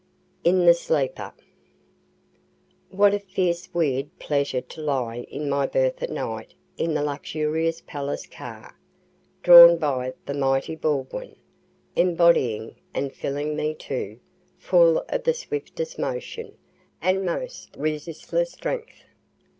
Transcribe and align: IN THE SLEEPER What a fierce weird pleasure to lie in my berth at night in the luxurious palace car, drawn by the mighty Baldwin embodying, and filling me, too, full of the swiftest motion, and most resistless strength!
IN 0.43 0.65
THE 0.65 0.73
SLEEPER 0.73 1.31
What 2.89 3.13
a 3.13 3.19
fierce 3.19 3.71
weird 3.71 4.09
pleasure 4.17 4.61
to 4.61 4.81
lie 4.81 5.27
in 5.29 5.47
my 5.47 5.67
berth 5.67 6.01
at 6.01 6.09
night 6.09 6.55
in 6.75 6.95
the 6.95 7.03
luxurious 7.03 7.81
palace 7.85 8.25
car, 8.25 8.75
drawn 9.43 9.77
by 9.77 10.15
the 10.25 10.33
mighty 10.33 10.75
Baldwin 10.75 11.35
embodying, 11.95 12.77
and 12.95 13.13
filling 13.13 13.55
me, 13.55 13.75
too, 13.75 14.19
full 14.57 15.05
of 15.07 15.23
the 15.23 15.35
swiftest 15.35 15.99
motion, 15.99 16.57
and 16.99 17.23
most 17.23 17.75
resistless 17.77 18.53
strength! 18.53 19.03